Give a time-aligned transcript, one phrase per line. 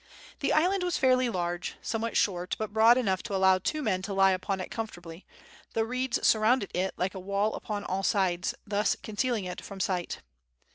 [0.39, 4.15] The island was fairly large, somewhat short, but broad enough to allow two men to
[4.15, 5.27] lie upon it comfortably,
[5.73, 10.23] the reeds surrounded it like a wall upon all sides, thus concealing it from sight.